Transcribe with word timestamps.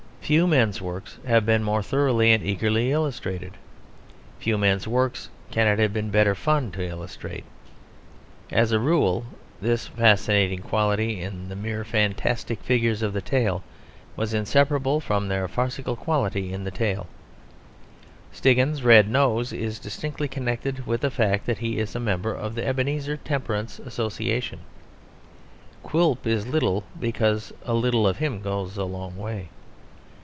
Few 0.21 0.47
men's 0.47 0.81
works 0.81 1.17
have 1.27 1.45
been 1.45 1.61
more 1.61 1.83
thoroughly 1.83 2.31
and 2.31 2.41
eagerly 2.41 2.89
illustrated; 2.89 3.55
few 4.39 4.57
men's 4.57 4.87
works 4.87 5.27
can 5.51 5.67
it 5.67 5.77
have 5.77 5.91
been 5.91 6.09
better 6.09 6.35
fun 6.35 6.71
to 6.71 6.81
illustrate. 6.81 7.43
As 8.49 8.71
a 8.71 8.79
rule 8.79 9.25
this 9.59 9.89
fascinating 9.89 10.59
quality 10.61 11.19
in 11.21 11.49
the 11.49 11.55
mere 11.57 11.83
fantastic 11.83 12.61
figures 12.63 13.01
of 13.01 13.11
the 13.11 13.19
tale 13.21 13.61
was 14.15 14.33
inseparable 14.33 15.01
from 15.01 15.27
their 15.27 15.49
farcical 15.49 15.97
quality 15.97 16.53
in 16.53 16.63
the 16.63 16.71
tale. 16.71 17.07
Stiggins's 18.31 18.83
red 18.85 19.09
nose 19.09 19.51
is 19.51 19.79
distinctly 19.79 20.29
connected 20.29 20.87
with 20.87 21.01
the 21.01 21.11
fact 21.11 21.45
that 21.45 21.57
he 21.57 21.77
is 21.77 21.93
a 21.93 21.99
member 21.99 22.33
of 22.33 22.55
the 22.55 22.65
Ebenezer 22.65 23.17
Temperance 23.17 23.79
Association; 23.79 24.59
Quilp 25.83 26.25
is 26.25 26.47
little, 26.47 26.85
because 26.97 27.51
a 27.65 27.73
little 27.73 28.07
of 28.07 28.19
him 28.19 28.39
goes 28.39 28.77
a 28.77 28.85
long 28.85 29.17
way. 29.17 29.49